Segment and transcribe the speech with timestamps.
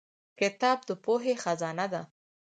[0.39, 2.01] کتاب د پوهې خزانه ده